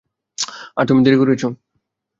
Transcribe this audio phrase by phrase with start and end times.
[0.77, 1.43] আর তুমি দেরি করেছ।